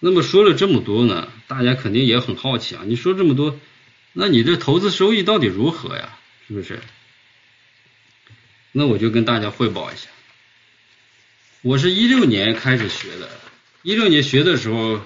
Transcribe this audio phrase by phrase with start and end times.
[0.00, 2.82] 那么说了这么多呢，大家肯定也很好奇啊。
[2.86, 3.58] 你说这么多，
[4.12, 6.18] 那你这投资收益到底如何呀？
[6.46, 6.80] 是不是？
[8.72, 10.08] 那我就跟大家汇报一下，
[11.62, 13.28] 我是一六年开始学的，
[13.82, 15.00] 一六年学的时候，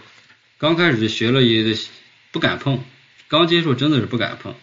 [0.59, 1.77] 刚开始学了也
[2.31, 2.85] 不敢碰，
[3.29, 4.55] 刚接触真的是不敢碰，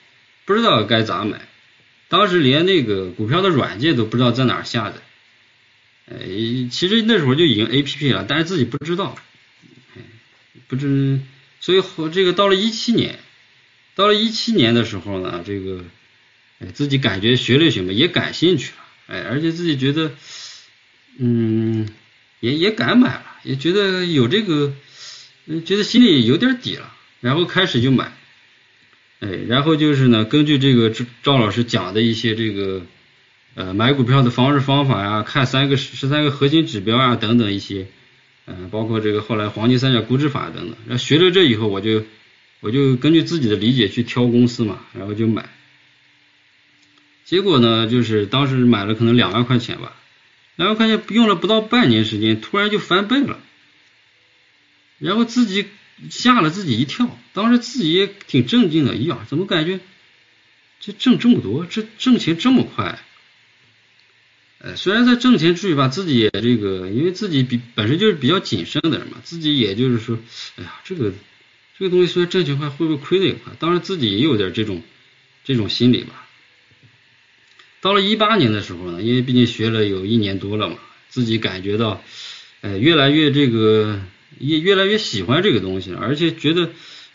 [0.45, 1.47] 不知道该咋买，
[2.07, 4.97] 当时连那个股票的软件都不知道在哪下载，
[6.11, 6.19] 哎，
[6.69, 9.17] 其实那时候就已经 A P P 了，但是自己不知道。
[10.69, 11.19] 不知，
[11.59, 13.17] 所以和这个到了一七年，
[13.95, 15.83] 到了一七年的时候呢，这个
[16.59, 20.11] 哎自己感觉学了学嘛，也感兴趣了，哎，而且自己觉得，
[21.17, 21.89] 嗯，
[22.39, 24.71] 也也敢买了，也觉得有这个，
[25.65, 28.15] 觉得心里有点底了，然后开始就买，
[29.21, 30.93] 哎，然后就是呢，根据这个
[31.23, 32.85] 赵老师讲的一些这个
[33.55, 37.87] 呃买股票的方式方法呀，看三个十三个核心指标啊等等一些。
[38.51, 42.03] 嗯，包括这个后来黄金三角估值法等等，然后学了这以后，我就
[42.61, 45.47] 我就根据自己的理解去挑公司嘛，然后就买。
[47.25, 49.95] 结果呢，就是当时买了可能两万块钱吧，
[50.55, 53.39] 两万块钱用了不到半年时间，突然就翻倍了，
[54.97, 55.67] 然后自己
[56.09, 59.79] 吓了自己一跳，当时自己也挺震惊的，呀，怎么感觉
[60.79, 62.97] 这挣这么多，这挣钱这么快？
[64.61, 70.19] 呃，虽然在挣钱之余吧，自己也这个，因为自己比本身就是比较谨慎的人嘛，自己也就是说，
[70.57, 71.13] 哎呀，这个
[71.77, 73.53] 这个东西虽然挣钱快，会不会亏的也快？
[73.57, 74.83] 当然自己也有点这种
[75.45, 76.27] 这种心理吧。
[77.79, 80.75] 到了一八年的时候呢，因为毕竟学了有一年多了嘛，
[81.07, 82.03] 自己感觉到，
[82.59, 84.01] 呃，越来越这个
[84.39, 86.71] 越越来越喜欢这个东西了，而且觉得，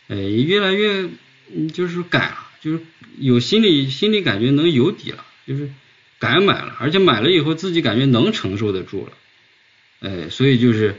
[0.09, 1.11] 呃，越来越
[1.55, 2.81] 嗯，就是敢了，就是
[3.19, 5.69] 有心理心理感觉能有底了，就是。
[6.25, 9.13] 敢买了，而且买了以后自己感觉能承受得住了，
[10.01, 10.97] 哎，所以就是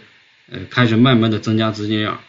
[0.52, 2.22] 呃开始慢慢的增加资金量，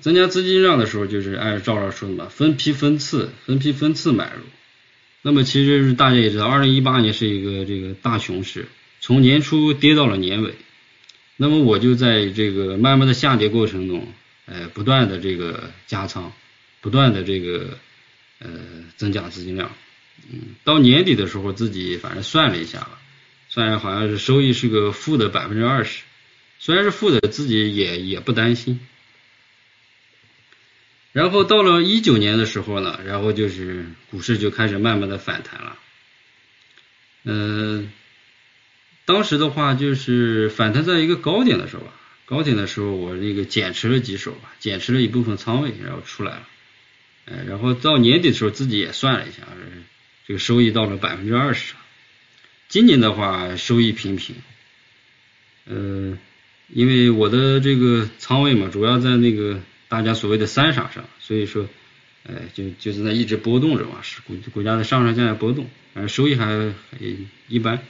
[0.00, 4.42] 增加资金量的时候就是按赵老师说的嘛，分批分次，分批分次买入。
[5.22, 8.66] 那么其实大家也知道，二零一八年是一个这个大熊市，
[9.00, 10.54] 从年初跌到了年尾。
[11.36, 14.08] 那么我就在这个慢慢的下跌过程中，
[14.46, 16.32] 哎，不断的这个加仓，
[16.80, 17.76] 不断的这个
[18.38, 18.48] 呃
[18.96, 19.70] 增加资金量。
[20.30, 22.98] 嗯，到年底的时候，自己反正算了一下吧，
[23.48, 26.02] 算下好像是收益是个负的百分之二十，
[26.58, 28.80] 虽然是负的，自己也也不担心。
[31.12, 35.78] 然后到了一九年的时候呢，然后就是股市就开始慢慢的反弹了。
[37.24, 37.90] 嗯，
[39.04, 41.92] 当时的话就是反弹在一个高点的时候吧，
[42.26, 46.48] 高点的时候我那个减持了几手吧，减持了一部分仓位，然后出来了。
[47.24, 49.38] 哎，然后到年底的时候，自己也算了一下。
[50.26, 51.74] 这个收益到了百分之二十，
[52.68, 54.34] 今年的话收益平平，
[55.66, 56.18] 呃，
[56.68, 61.68] 因为我的这个仓位嘛，主要在那个大家所谓的三傻上，所以说，
[62.24, 66.74] 呃，就就是在一直波动着嘛，是股股价的上上下下波动，呃，收益还
[67.46, 67.84] 一般，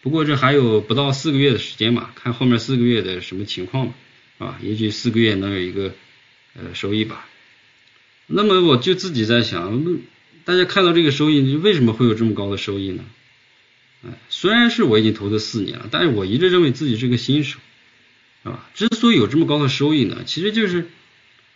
[0.00, 3.94] 不过这还有不到四个月的时间嘛，看后面四个月的什么情况嘛，
[4.38, 5.92] 啊，也许四个月能有一个
[6.54, 7.28] 呃收益吧，
[8.26, 9.98] 那么我就自己在想。
[10.44, 13.04] 大家看到这个收益，你为什么会有这么高的收益呢？
[14.04, 17.60] 哎，虽然是我已经投资四年了，但是我一直认为自己是个新手，
[18.42, 18.68] 是吧？
[18.74, 20.88] 之所以有这么高的收益呢，其实就是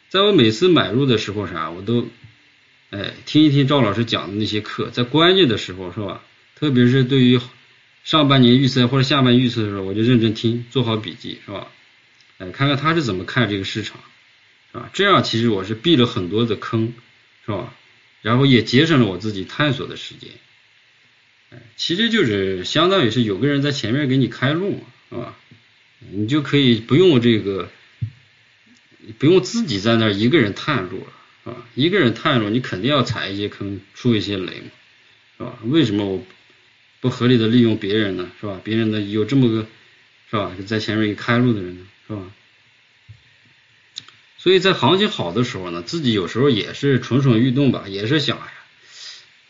[0.09, 2.09] 在我每次买入的时候啥，我都
[2.91, 6.23] 哎听一听赵老师讲的那些课，在关键的时候是吧？
[6.55, 7.41] 特别是对于
[8.05, 11.67] 上半年预测或者下半年预测的时候，我就认真听，做好笔记，是吧？
[12.39, 13.99] 哎，看看他是怎么看这个市场，
[14.71, 14.89] 是吧？
[14.93, 16.93] 这样其实我是避了很多的坑，
[17.45, 17.75] 是吧？
[18.27, 20.33] 然后也节省了我自己探索的时间，
[21.51, 25.37] 哎，其实就是相当于是有个人在前面给你开路嘛，是吧？
[26.11, 27.71] 你就可以不用这个，
[29.19, 31.13] 不用自己在那一个人探路了，
[31.45, 31.69] 是吧？
[31.77, 34.71] 一个人探路，你肯定要踩一些坑，出一些雷嘛，
[35.39, 35.59] 是吧？
[35.63, 36.27] 为什么我
[37.01, 38.29] 不合理的利用别人呢？
[38.41, 38.61] 是吧？
[38.65, 39.69] 别人的有这么个，
[40.29, 40.51] 是吧？
[40.67, 42.23] 在前面给开路的人呢，是吧？
[44.47, 48.53] 所以在行情好的时候呢，自己有时候也是蠢蠢欲动吧，也是想呀，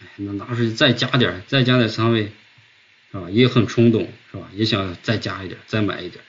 [0.00, 2.32] 哎，那拿出去再加点，再加点仓位，
[3.12, 3.28] 是吧？
[3.28, 4.48] 也很冲动，是吧？
[4.54, 6.25] 也想再加一点，再买一点。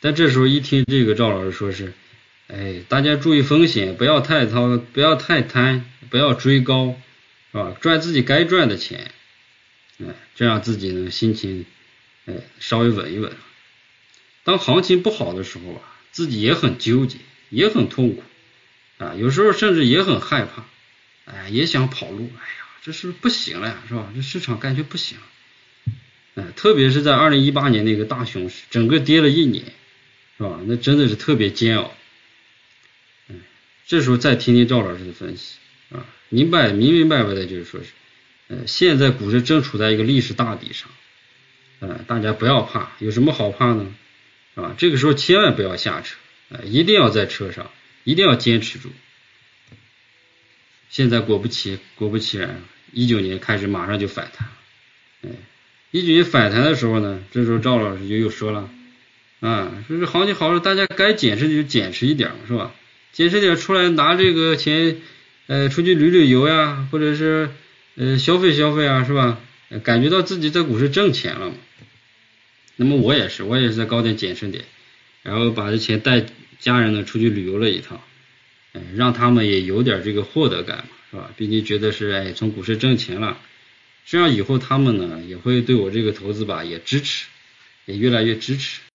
[0.00, 1.94] 但这时候一听这个赵老师说是，
[2.48, 7.00] 哎，大家注意风险，不要太操，不要太贪，不要追高，
[7.50, 7.74] 是吧？
[7.80, 9.10] 赚自己该赚的钱，
[10.00, 11.64] 哎，这样自己呢心情，
[12.26, 13.32] 哎，稍微稳一稳。
[14.44, 15.80] 当行情不好的时候啊，
[16.12, 17.16] 自己也很纠结。
[17.48, 18.22] 也很痛苦
[18.98, 20.64] 啊，有时候甚至也很害怕，
[21.24, 22.30] 哎，也想跑路。
[22.36, 24.10] 哎呀，这是不行了呀，是吧？
[24.14, 25.18] 这市场感觉不行，
[26.34, 29.64] 哎，特别是在二零一八年那个大熊市，整个跌了一年，
[30.38, 30.60] 是吧？
[30.66, 31.94] 那真的是特别煎熬。
[33.86, 35.58] 这时候再听听赵老师的分析
[35.90, 37.90] 啊，明白明明白白的，就是说是，
[38.48, 40.90] 呃，现在股市正处在一个历史大底上，
[41.78, 43.94] 呃，大家不要怕，有什么好怕呢？
[44.56, 46.16] 啊，这个时候千万不要下车，
[46.64, 47.70] 一定要在车上，
[48.04, 48.90] 一定要坚持住。
[50.88, 52.62] 现在果不其果不其然，
[52.92, 54.48] 一九年开始马上就反弹，
[55.22, 55.30] 哎，
[55.90, 58.70] 一九年反弹的时候呢，这时候赵老师就又说了，
[59.40, 62.72] 啊，说是行情好了，大家该减持就减持一点嘛，是吧？
[63.12, 65.00] 减持点出来拿这个钱，
[65.48, 67.50] 呃，出去旅旅游呀，或者是
[67.96, 69.40] 呃消费消费啊，是吧？
[69.82, 71.54] 感觉到自己在股市挣钱了嘛。
[72.76, 74.64] 那么我也是，我也是在高点减持点，
[75.26, 76.24] 然后把这钱带
[76.60, 78.00] 家人呢出去旅游了一趟，
[78.74, 81.32] 嗯，让他们也有点这个获得感嘛，是吧？
[81.36, 83.36] 毕竟觉得是哎从股市挣钱了，
[84.06, 87.26] 这样以后他们呢也会对我这个投资吧也支持，
[87.86, 88.80] 也越来越支持。